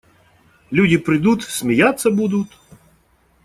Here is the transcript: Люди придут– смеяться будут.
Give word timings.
Люди 0.71 0.97
придут– 0.97 1.43
смеяться 1.43 2.09
будут. 2.09 2.47